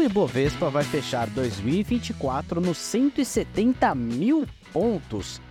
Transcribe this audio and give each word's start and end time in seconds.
o 0.00 0.02
Ibovespa 0.02 0.70
vai 0.70 0.82
fechar 0.82 1.28
2024 1.28 2.58
nos 2.58 2.78
170 2.78 3.94
mil 3.94 4.46
pontos. 4.72 5.42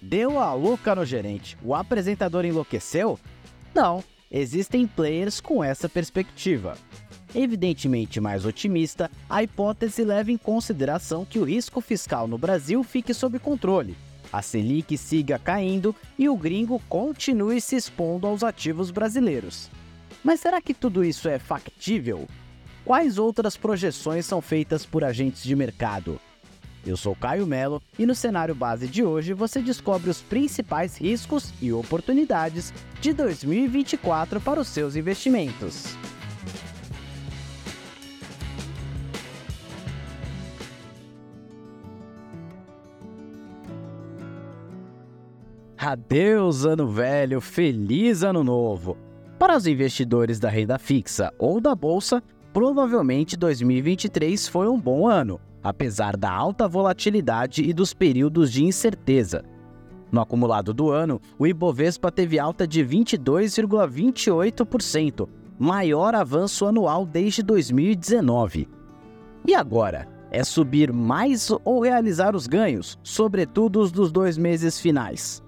Deu 0.00 0.40
a 0.40 0.52
louca 0.54 0.92
no 0.92 1.04
gerente. 1.04 1.56
O 1.62 1.72
apresentador 1.72 2.44
enlouqueceu? 2.44 3.16
Não, 3.72 4.02
existem 4.28 4.88
players 4.88 5.40
com 5.40 5.62
essa 5.62 5.88
perspectiva. 5.88 6.76
Evidentemente 7.32 8.20
mais 8.20 8.44
otimista, 8.44 9.08
a 9.30 9.44
hipótese 9.44 10.02
leva 10.02 10.32
em 10.32 10.36
consideração 10.36 11.24
que 11.24 11.38
o 11.38 11.44
risco 11.44 11.80
fiscal 11.80 12.26
no 12.26 12.36
Brasil 12.36 12.82
fique 12.82 13.14
sob 13.14 13.38
controle, 13.38 13.96
a 14.32 14.42
Selic 14.42 14.98
siga 14.98 15.38
caindo 15.38 15.94
e 16.18 16.28
o 16.28 16.36
gringo 16.36 16.82
continue 16.88 17.60
se 17.60 17.76
expondo 17.76 18.26
aos 18.26 18.42
ativos 18.42 18.90
brasileiros. 18.90 19.70
Mas 20.24 20.40
será 20.40 20.60
que 20.60 20.74
tudo 20.74 21.04
isso 21.04 21.28
é 21.28 21.38
factível? 21.38 22.26
Quais 22.84 23.16
outras 23.16 23.56
projeções 23.56 24.26
são 24.26 24.40
feitas 24.40 24.84
por 24.84 25.04
agentes 25.04 25.44
de 25.44 25.54
mercado? 25.54 26.20
Eu 26.84 26.96
sou 26.96 27.14
Caio 27.14 27.46
Melo 27.46 27.80
e 27.96 28.04
no 28.04 28.12
cenário 28.12 28.56
base 28.56 28.88
de 28.88 29.04
hoje 29.04 29.32
você 29.32 29.62
descobre 29.62 30.10
os 30.10 30.20
principais 30.20 30.96
riscos 30.96 31.52
e 31.62 31.72
oportunidades 31.72 32.74
de 33.00 33.12
2024 33.12 34.40
para 34.40 34.58
os 34.58 34.66
seus 34.66 34.96
investimentos. 34.96 35.96
Adeus, 45.78 46.64
ano 46.64 46.88
velho, 46.88 47.40
feliz 47.40 48.24
ano 48.24 48.42
novo! 48.42 48.96
Para 49.38 49.56
os 49.56 49.68
investidores 49.68 50.40
da 50.40 50.48
renda 50.48 50.78
fixa 50.78 51.32
ou 51.38 51.60
da 51.60 51.74
bolsa, 51.74 52.22
provavelmente 52.52 53.36
2023 53.36 54.46
foi 54.48 54.68
um 54.68 54.78
bom 54.78 55.08
ano, 55.08 55.40
apesar 55.62 56.16
da 56.16 56.30
alta 56.30 56.68
volatilidade 56.68 57.62
e 57.62 57.72
dos 57.72 57.94
períodos 57.94 58.52
de 58.52 58.64
incerteza. 58.64 59.42
No 60.10 60.20
acumulado 60.20 60.74
do 60.74 60.90
ano, 60.90 61.18
o 61.38 61.46
Ibovespa 61.46 62.10
teve 62.12 62.38
alta 62.38 62.66
de 62.66 62.84
22,28%, 62.84 65.26
maior 65.58 66.14
avanço 66.14 66.66
anual 66.66 67.06
desde 67.06 67.42
2019. 67.42 68.68
E 69.46 69.54
agora? 69.54 70.06
É 70.34 70.42
subir 70.44 70.90
mais 70.92 71.50
ou 71.62 71.82
realizar 71.82 72.34
os 72.34 72.46
ganhos, 72.46 72.98
sobretudo 73.02 73.80
os 73.80 73.92
dos 73.92 74.10
dois 74.10 74.38
meses 74.38 74.80
finais? 74.80 75.42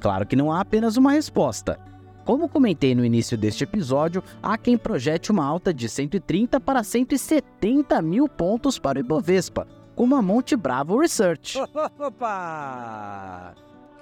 Claro 0.00 0.26
que 0.26 0.34
não 0.34 0.50
há 0.50 0.60
apenas 0.60 0.96
uma 0.96 1.12
resposta. 1.12 1.78
Como 2.26 2.48
comentei 2.48 2.92
no 2.92 3.04
início 3.04 3.38
deste 3.38 3.62
episódio, 3.62 4.20
há 4.42 4.58
quem 4.58 4.76
projete 4.76 5.30
uma 5.30 5.46
alta 5.46 5.72
de 5.72 5.88
130 5.88 6.58
para 6.58 6.82
170 6.82 8.02
mil 8.02 8.28
pontos 8.28 8.80
para 8.80 8.98
o 8.98 9.00
Ibovespa, 9.00 9.64
como 9.94 10.16
a 10.16 10.20
Monte 10.20 10.56
Bravo 10.56 10.98
Research. 10.98 11.56
Opa! 11.96 13.54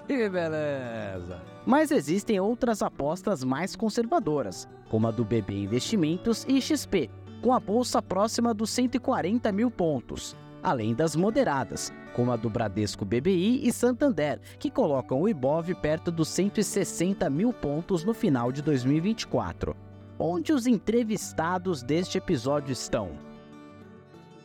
Que 0.08 0.30
beleza! 0.30 1.42
Mas 1.67 1.91
existem 1.91 2.41
outras 2.41 2.80
apostas 2.80 3.45
mais 3.45 3.77
conservadoras, 3.77 4.67
como 4.89 5.06
a 5.06 5.11
do 5.11 5.22
BB 5.22 5.64
Investimentos 5.64 6.47
e 6.48 6.62
XP, 6.62 7.11
com 7.42 7.52
a 7.52 7.61
bolsa 7.61 8.00
próxima 8.00 8.55
dos 8.55 8.70
140 8.70 9.52
mil 9.52 9.70
pontos, 9.70 10.34
além 10.62 10.95
das 10.95 11.14
moderadas, 11.14 11.92
como 12.15 12.33
a 12.33 12.37
do 12.37 12.48
Bradesco 12.48 13.05
BBI 13.05 13.67
e 13.67 13.73
Santander, 13.73 14.41
que 14.59 14.70
colocam 14.70 15.20
o 15.20 15.29
Ibov 15.29 15.75
perto 15.75 16.11
dos 16.11 16.29
160 16.29 17.29
mil 17.29 17.53
pontos 17.53 18.05
no 18.05 18.15
final 18.15 18.51
de 18.51 18.62
2024. 18.62 19.77
Onde 20.19 20.53
os 20.53 20.67
entrevistados 20.67 21.83
deste 21.83 22.17
episódio 22.17 22.73
estão? 22.73 23.11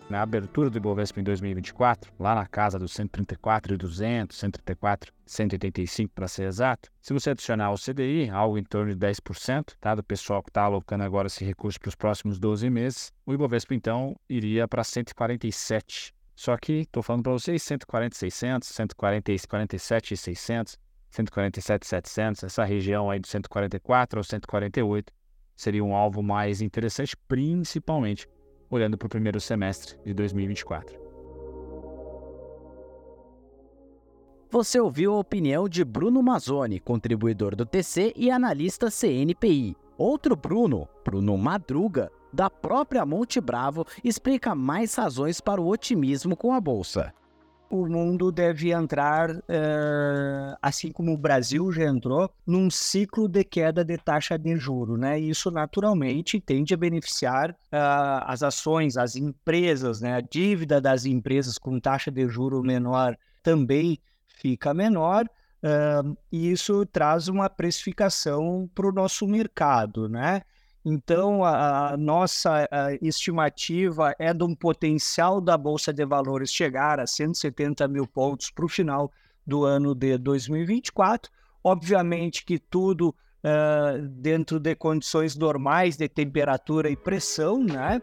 Na 0.09 0.23
abertura 0.23 0.72
do 0.72 0.78
Ibovespa 0.78 1.20
em 1.20 1.23
2024, 1.23 2.12
lá 2.19 2.34
na 2.34 2.47
casa 2.47 2.79
dos 2.79 2.91
134,200, 2.94 4.35
134, 4.35 5.13
185 5.24 6.12
para 6.16 6.28
ser 6.28 6.46
exato, 6.46 6.90
se 7.00 7.13
você 7.13 7.29
adicionar 7.29 7.72
o 7.72 7.75
CDI, 7.75 8.28
algo 8.31 8.58
em 8.58 8.63
torno 8.63 8.91
de 8.91 9.00
10%, 9.00 9.75
tá, 9.79 9.94
do 9.94 10.03
pessoal 10.03 10.41
que 10.41 10.50
está 10.50 10.63
alocando 10.63 11.03
agora 11.03 11.28
esse 11.28 11.46
recurso 11.46 11.79
para 11.79 11.90
os 11.90 11.96
próximos 11.96 12.40
12 12.40 12.68
meses, 12.72 13.13
o 13.24 13.35
Ibovespa 13.35 13.75
então 13.75 14.16
iria 14.28 14.68
para 14.68 14.84
147 14.84 16.12
só 16.39 16.55
que 16.55 16.83
estou 16.83 17.03
falando 17.03 17.23
para 17.23 17.33
vocês 17.33 17.61
140, 17.63 18.16
600, 18.16 18.69
140, 18.69 19.33
47, 19.45 20.16
600, 20.16 20.79
147, 21.09 21.85
700, 21.85 22.44
essa 22.45 22.63
região 22.63 23.11
aí 23.11 23.19
de 23.19 23.27
144 23.27 24.22
ou 24.22 24.23
148 24.23 25.11
seria 25.53 25.83
um 25.83 25.94
alvo 25.94 26.23
mais 26.23 26.61
interessante, 26.61 27.17
principalmente 27.28 28.25
olhando 28.69 28.97
para 28.97 29.07
o 29.07 29.09
primeiro 29.09 29.38
semestre 29.41 29.99
de 30.05 30.13
2024. 30.13 30.97
Você 34.49 34.79
ouviu 34.79 35.16
a 35.16 35.19
opinião 35.19 35.67
de 35.67 35.83
Bruno 35.83 36.23
Mazzoni, 36.23 36.79
contribuidor 36.79 37.53
do 37.53 37.66
TC 37.66 38.13
e 38.16 38.31
analista 38.31 38.89
CNPI. 38.89 39.75
Outro 39.97 40.38
Bruno, 40.38 40.88
Bruno 41.03 41.38
Madruga, 41.38 42.09
da 42.31 42.50
própria 42.50 43.06
Monte 43.06 43.41
Bravo, 43.41 43.85
explica 44.03 44.53
mais 44.56 44.95
razões 44.95 45.41
para 45.41 45.62
o 45.62 45.67
otimismo 45.67 46.35
com 46.35 46.53
a 46.53 46.62
bolsa. 46.62 47.13
O 47.69 47.88
mundo 47.88 48.31
deve 48.31 48.72
entrar, 48.72 49.29
é, 49.47 50.56
assim 50.59 50.91
como 50.91 51.13
o 51.13 51.17
Brasil 51.17 51.72
já 51.72 51.84
entrou, 51.85 52.31
num 52.45 52.67
ciclo 52.67 53.28
de 53.28 53.44
queda 53.44 53.85
de 53.85 53.95
taxa 53.95 54.40
de 54.40 54.57
juro, 54.57 54.97
né? 54.97 55.19
E 55.19 55.29
isso 55.29 55.51
naturalmente 55.51 56.40
tende 56.40 56.73
a 56.73 56.78
beneficiar 56.78 57.51
uh, 57.51 58.25
as 58.25 58.41
ações, 58.41 58.97
as 58.97 59.16
empresas, 59.16 60.01
né? 60.01 60.16
A 60.16 60.22
dívida 60.22 60.81
das 60.81 61.06
empresas 61.06 61.59
com 61.59 61.79
taxa 61.79 62.09
de 62.09 62.28
juro 62.28 62.63
menor 62.63 63.16
também 63.44 64.00
fica 64.28 64.73
menor. 64.73 65.25
Uh, 65.61 66.17
e 66.31 66.51
isso 66.51 66.88
traz 66.88 67.28
uma 67.28 67.51
precificação 67.51 68.67
para 68.73 68.88
o 68.88 68.91
nosso 68.91 69.28
mercado, 69.28 70.09
né? 70.09 70.41
Então, 70.91 71.44
a, 71.44 71.91
a 71.91 71.97
nossa 71.97 72.67
a 72.72 72.94
estimativa 73.00 74.16
é 74.17 74.33
de 74.33 74.44
um 74.44 74.55
potencial 74.55 75.39
da 75.39 75.55
Bolsa 75.55 75.94
de 75.94 76.03
Valores 76.03 76.51
chegar 76.51 77.00
a 77.00 77.05
170 77.05 77.88
mil 77.88 78.07
pontos 78.07 78.50
para 78.50 78.66
o 78.66 78.67
final 78.67 79.11
do 79.45 79.66
ano 79.66 79.94
de 79.94 80.17
2024. 80.17 81.31
Obviamente 81.63 82.44
que 82.44 82.57
tudo 82.57 83.09
uh, 83.09 84.01
dentro 84.01 84.59
de 84.59 84.73
condições 84.73 85.35
normais 85.35 85.95
de 85.95 86.09
temperatura 86.09 86.89
e 86.89 86.95
pressão, 86.95 87.63
né? 87.63 88.01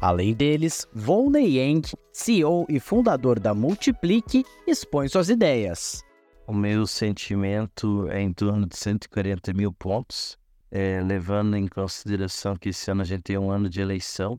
Além 0.00 0.34
deles, 0.34 0.88
Volney 0.92 1.58
Yang, 1.58 1.94
CEO 2.12 2.66
e 2.68 2.80
fundador 2.80 3.38
da 3.38 3.54
Multiplique, 3.54 4.44
expõe 4.66 5.06
suas 5.06 5.28
ideias. 5.28 6.02
O 6.48 6.52
meu 6.52 6.84
sentimento 6.84 8.08
é 8.08 8.20
em 8.20 8.32
torno 8.32 8.66
de 8.66 8.76
140 8.76 9.52
mil 9.52 9.72
pontos 9.72 10.40
é, 10.70 11.00
levando 11.02 11.56
em 11.56 11.66
consideração 11.66 12.56
que 12.56 12.68
esse 12.68 12.90
ano 12.90 13.02
a 13.02 13.04
gente 13.04 13.22
tem 13.22 13.36
um 13.36 13.50
ano 13.50 13.68
de 13.68 13.80
eleição, 13.80 14.38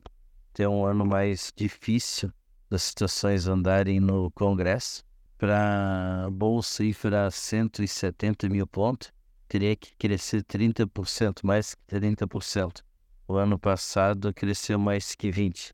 tem 0.54 0.66
um 0.66 0.84
ano 0.84 1.04
mais 1.04 1.52
difícil 1.54 2.32
das 2.70 2.82
situações 2.82 3.46
andarem 3.46 4.00
no 4.00 4.30
Congresso. 4.30 5.04
Para 5.36 6.24
a 6.26 6.30
Bolsa 6.30 6.84
ir 6.84 6.94
para 6.96 7.30
170 7.30 8.48
mil 8.48 8.66
pontos, 8.66 9.12
teria 9.48 9.76
que 9.76 9.94
crescer 9.96 10.42
30%, 10.44 11.40
mais 11.42 11.74
que 11.74 11.96
30%. 11.96 12.80
O 13.28 13.34
ano 13.34 13.58
passado 13.58 14.32
cresceu 14.32 14.78
mais 14.78 15.14
que 15.14 15.30
20%. 15.30 15.72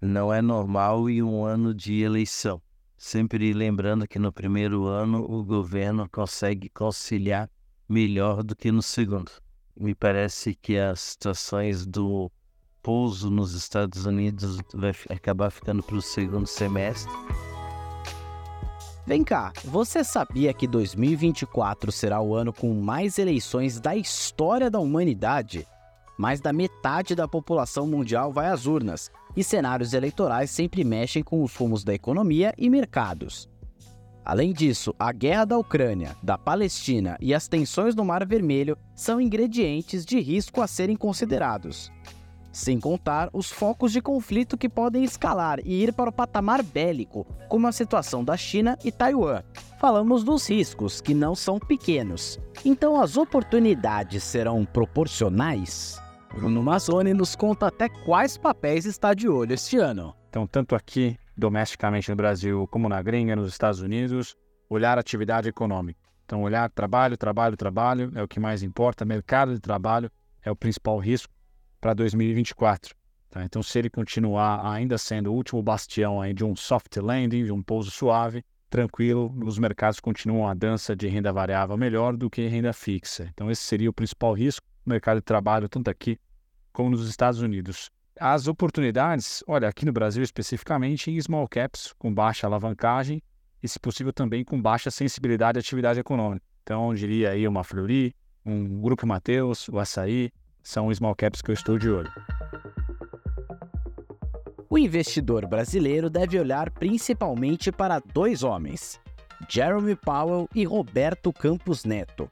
Não 0.00 0.32
é 0.32 0.42
normal 0.42 1.08
em 1.08 1.22
um 1.22 1.44
ano 1.44 1.74
de 1.74 2.02
eleição. 2.02 2.62
Sempre 2.98 3.52
lembrando 3.52 4.06
que 4.06 4.18
no 4.18 4.32
primeiro 4.32 4.84
ano 4.84 5.24
o 5.24 5.42
governo 5.42 6.08
consegue 6.08 6.68
conciliar 6.68 7.50
melhor 7.88 8.42
do 8.42 8.54
que 8.54 8.70
no 8.70 8.82
segundo 8.82 9.32
me 9.78 9.94
parece 9.94 10.54
que 10.54 10.78
as 10.78 11.00
situações 11.00 11.86
do 11.86 12.30
pouso 12.82 13.30
nos 13.30 13.52
Estados 13.54 14.06
Unidos 14.06 14.58
vai 14.72 14.92
acabar 15.10 15.50
ficando 15.50 15.82
para 15.82 15.96
o 15.96 16.02
segundo 16.02 16.46
semestre. 16.46 17.12
Vem 19.06 19.22
cá, 19.22 19.52
você 19.64 20.02
sabia 20.02 20.52
que 20.52 20.66
2024 20.66 21.92
será 21.92 22.20
o 22.20 22.34
ano 22.34 22.52
com 22.52 22.74
mais 22.74 23.18
eleições 23.18 23.78
da 23.78 23.94
história 23.94 24.70
da 24.70 24.80
humanidade? 24.80 25.66
Mais 26.18 26.40
da 26.40 26.52
metade 26.52 27.14
da 27.14 27.28
população 27.28 27.86
mundial 27.86 28.32
vai 28.32 28.48
às 28.48 28.66
urnas, 28.66 29.10
e 29.36 29.44
cenários 29.44 29.92
eleitorais 29.92 30.50
sempre 30.50 30.82
mexem 30.82 31.22
com 31.22 31.42
os 31.42 31.54
rumos 31.54 31.84
da 31.84 31.94
economia 31.94 32.54
e 32.56 32.70
mercados. 32.70 33.48
Além 34.26 34.52
disso, 34.52 34.92
a 34.98 35.12
guerra 35.12 35.44
da 35.44 35.56
Ucrânia, 35.56 36.16
da 36.20 36.36
Palestina 36.36 37.16
e 37.20 37.32
as 37.32 37.46
tensões 37.46 37.94
no 37.94 38.04
Mar 38.04 38.26
Vermelho 38.26 38.76
são 38.92 39.20
ingredientes 39.20 40.04
de 40.04 40.18
risco 40.18 40.60
a 40.60 40.66
serem 40.66 40.96
considerados. 40.96 41.92
Sem 42.50 42.80
contar 42.80 43.30
os 43.32 43.52
focos 43.52 43.92
de 43.92 44.02
conflito 44.02 44.58
que 44.58 44.68
podem 44.68 45.04
escalar 45.04 45.60
e 45.64 45.80
ir 45.80 45.92
para 45.92 46.10
o 46.10 46.12
patamar 46.12 46.60
bélico, 46.60 47.24
como 47.48 47.68
a 47.68 47.72
situação 47.72 48.24
da 48.24 48.36
China 48.36 48.76
e 48.84 48.90
Taiwan. 48.90 49.44
Falamos 49.78 50.24
dos 50.24 50.50
riscos, 50.50 51.00
que 51.00 51.14
não 51.14 51.36
são 51.36 51.60
pequenos. 51.60 52.36
Então 52.64 53.00
as 53.00 53.16
oportunidades 53.16 54.24
serão 54.24 54.64
proporcionais? 54.64 56.02
Bruno 56.34 56.64
Mazzoni 56.64 57.14
nos 57.14 57.36
conta 57.36 57.68
até 57.68 57.88
quais 57.88 58.36
papéis 58.36 58.86
está 58.86 59.14
de 59.14 59.28
olho 59.28 59.54
este 59.54 59.76
ano. 59.76 60.16
Então, 60.28 60.48
tanto 60.48 60.74
aqui, 60.74 61.16
domesticamente 61.36 62.10
no 62.10 62.16
Brasil, 62.16 62.66
como 62.68 62.88
na 62.88 63.02
gringa, 63.02 63.36
nos 63.36 63.48
Estados 63.48 63.80
Unidos, 63.80 64.36
olhar 64.68 64.98
atividade 64.98 65.48
econômica. 65.48 66.00
Então, 66.24 66.42
olhar 66.42 66.68
trabalho, 66.70 67.16
trabalho, 67.16 67.56
trabalho 67.56 68.10
é 68.14 68.22
o 68.22 68.28
que 68.28 68.40
mais 68.40 68.62
importa, 68.62 69.04
mercado 69.04 69.54
de 69.54 69.60
trabalho 69.60 70.10
é 70.42 70.50
o 70.50 70.56
principal 70.56 70.98
risco 70.98 71.32
para 71.80 71.94
2024. 71.94 72.94
Tá? 73.30 73.44
Então, 73.44 73.62
se 73.62 73.78
ele 73.78 73.90
continuar 73.90 74.66
ainda 74.66 74.98
sendo 74.98 75.30
o 75.30 75.34
último 75.34 75.62
bastião 75.62 76.20
aí 76.20 76.32
de 76.32 76.44
um 76.44 76.56
soft 76.56 76.96
landing, 76.96 77.44
de 77.44 77.52
um 77.52 77.62
pouso 77.62 77.90
suave, 77.90 78.42
tranquilo, 78.68 79.32
os 79.44 79.58
mercados 79.58 80.00
continuam 80.00 80.48
a 80.48 80.54
dança 80.54 80.96
de 80.96 81.06
renda 81.06 81.32
variável 81.32 81.76
melhor 81.76 82.16
do 82.16 82.28
que 82.28 82.46
renda 82.48 82.72
fixa. 82.72 83.28
Então, 83.32 83.50
esse 83.50 83.62
seria 83.62 83.90
o 83.90 83.92
principal 83.92 84.32
risco 84.32 84.66
no 84.84 84.90
mercado 84.90 85.18
de 85.18 85.22
trabalho, 85.22 85.68
tanto 85.68 85.88
aqui 85.88 86.18
como 86.72 86.90
nos 86.90 87.08
Estados 87.08 87.40
Unidos. 87.40 87.90
As 88.18 88.48
oportunidades, 88.48 89.44
olha, 89.46 89.68
aqui 89.68 89.84
no 89.84 89.92
Brasil 89.92 90.22
especificamente, 90.22 91.10
em 91.10 91.20
small 91.20 91.46
caps, 91.46 91.92
com 91.98 92.12
baixa 92.12 92.46
alavancagem 92.46 93.22
e, 93.62 93.68
se 93.68 93.78
possível, 93.78 94.10
também 94.10 94.42
com 94.42 94.60
baixa 94.60 94.90
sensibilidade 94.90 95.58
à 95.58 95.60
atividade 95.60 96.00
econômica. 96.00 96.42
Então, 96.62 96.94
diria 96.94 97.30
aí 97.30 97.46
uma 97.46 97.62
Fleury, 97.62 98.14
um 98.44 98.80
Grupo 98.80 99.06
Mateus, 99.06 99.68
o 99.68 99.78
Açaí, 99.78 100.30
são 100.62 100.92
small 100.94 101.14
caps 101.14 101.42
que 101.42 101.50
eu 101.50 101.54
estou 101.54 101.78
de 101.78 101.90
olho. 101.90 102.10
O 104.70 104.78
investidor 104.78 105.46
brasileiro 105.46 106.08
deve 106.08 106.40
olhar 106.40 106.70
principalmente 106.70 107.70
para 107.70 107.98
dois 107.98 108.42
homens, 108.42 108.98
Jeremy 109.46 109.94
Powell 109.94 110.48
e 110.54 110.64
Roberto 110.64 111.34
Campos 111.34 111.84
Neto, 111.84 112.30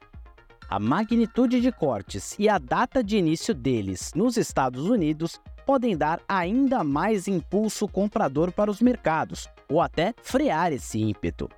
a 0.67 0.79
magnitude 0.79 1.61
de 1.61 1.71
cortes 1.71 2.35
e 2.39 2.49
a 2.49 2.57
data 2.57 3.03
de 3.03 3.17
início 3.17 3.53
deles 3.53 4.13
nos 4.15 4.35
Estados 4.35 4.85
Unidos 4.85 5.39
podem 5.65 5.97
dar 5.97 6.21
ainda 6.27 6.83
mais 6.83 7.27
impulso 7.27 7.87
comprador 7.87 8.51
para 8.51 8.69
os 8.69 8.81
mercados, 8.81 9.49
ou 9.67 9.81
até 9.81 10.13
frear 10.21 10.71
esse 10.71 11.01
ímpeto. 11.01 11.49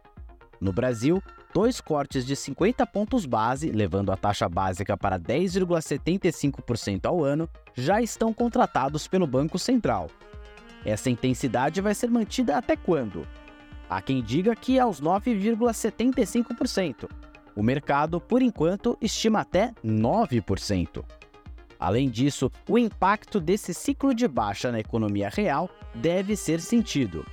No 0.59 0.71
Brasil, 0.71 1.21
dois 1.53 1.79
cortes 1.81 2.25
de 2.25 2.35
50 2.35 2.85
pontos 2.87 3.25
base, 3.25 3.71
levando 3.71 4.11
a 4.11 4.17
taxa 4.17 4.47
básica 4.47 4.95
para 4.97 5.19
10,75% 5.19 7.05
ao 7.05 7.23
ano, 7.23 7.49
já 7.75 8.01
estão 8.01 8.33
contratados 8.33 9.07
pelo 9.07 9.27
Banco 9.27 9.59
Central. 9.59 10.09
Essa 10.85 11.09
intensidade 11.09 11.81
vai 11.81 11.93
ser 11.93 12.09
mantida 12.09 12.57
até 12.57 12.75
quando? 12.75 13.27
Há 13.89 14.01
quem 14.01 14.21
diga 14.21 14.53
que 14.55 14.79
aos 14.79 15.01
9,75%, 15.01 17.09
o 17.55 17.63
mercado, 17.63 18.21
por 18.21 18.43
enquanto, 18.43 18.95
estima 19.01 19.39
até 19.39 19.73
9%. 19.83 21.03
Além 21.79 22.09
disso, 22.09 22.51
o 22.67 22.77
impacto 22.77 23.39
desse 23.39 23.73
ciclo 23.73 24.13
de 24.13 24.27
baixa 24.27 24.71
na 24.71 24.79
economia 24.79 25.29
real 25.29 25.69
deve 25.93 26.35
ser 26.35 26.59
sentido. 26.59 27.25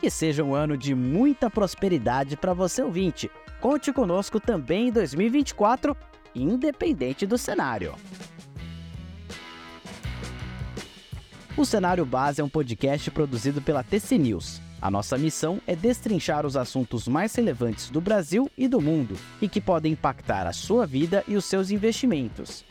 Que 0.00 0.10
seja 0.10 0.42
um 0.42 0.54
ano 0.54 0.76
de 0.76 0.94
muita 0.94 1.48
prosperidade 1.48 2.36
para 2.36 2.52
você 2.52 2.82
ouvinte. 2.82 3.30
Conte 3.60 3.92
conosco 3.92 4.40
também 4.40 4.88
em 4.88 4.92
2024, 4.92 5.96
independente 6.34 7.24
do 7.24 7.38
cenário. 7.38 7.94
O 11.56 11.64
Cenário 11.64 12.04
Base 12.04 12.40
é 12.40 12.44
um 12.44 12.48
podcast 12.48 13.10
produzido 13.10 13.60
pela 13.60 13.84
TC 13.84 14.18
News. 14.18 14.60
A 14.80 14.90
nossa 14.90 15.16
missão 15.16 15.60
é 15.64 15.76
destrinchar 15.76 16.44
os 16.44 16.56
assuntos 16.56 17.06
mais 17.06 17.32
relevantes 17.36 17.88
do 17.88 18.00
Brasil 18.00 18.50
e 18.58 18.66
do 18.66 18.80
mundo 18.80 19.16
e 19.40 19.48
que 19.48 19.60
podem 19.60 19.92
impactar 19.92 20.46
a 20.46 20.52
sua 20.52 20.86
vida 20.86 21.22
e 21.28 21.36
os 21.36 21.44
seus 21.44 21.70
investimentos. 21.70 22.64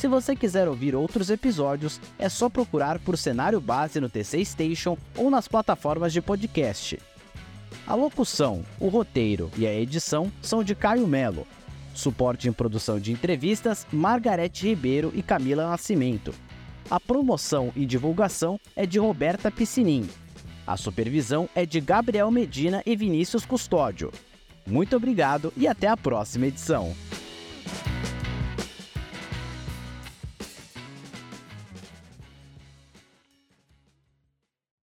Se 0.00 0.08
você 0.08 0.34
quiser 0.34 0.66
ouvir 0.66 0.96
outros 0.96 1.28
episódios, 1.28 2.00
é 2.18 2.26
só 2.26 2.48
procurar 2.48 2.98
por 2.98 3.18
Cenário 3.18 3.60
Base 3.60 4.00
no 4.00 4.08
TC 4.08 4.42
Station 4.46 4.96
ou 5.14 5.30
nas 5.30 5.46
plataformas 5.46 6.10
de 6.10 6.22
podcast. 6.22 6.98
A 7.86 7.94
locução, 7.94 8.64
o 8.78 8.88
roteiro 8.88 9.50
e 9.58 9.66
a 9.66 9.74
edição 9.74 10.32
são 10.40 10.64
de 10.64 10.74
Caio 10.74 11.06
Melo. 11.06 11.46
Suporte 11.92 12.48
em 12.48 12.52
produção 12.52 12.98
de 12.98 13.12
entrevistas, 13.12 13.86
Margarete 13.92 14.68
Ribeiro 14.68 15.12
e 15.14 15.22
Camila 15.22 15.68
Nascimento. 15.68 16.32
A 16.90 16.98
promoção 16.98 17.70
e 17.76 17.84
divulgação 17.84 18.58
é 18.74 18.86
de 18.86 18.98
Roberta 18.98 19.50
Piscinin. 19.50 20.08
A 20.66 20.78
supervisão 20.78 21.46
é 21.54 21.66
de 21.66 21.78
Gabriel 21.78 22.30
Medina 22.30 22.82
e 22.86 22.96
Vinícius 22.96 23.44
Custódio. 23.44 24.10
Muito 24.66 24.96
obrigado 24.96 25.52
e 25.58 25.68
até 25.68 25.88
a 25.88 25.96
próxima 25.96 26.46
edição. 26.46 26.96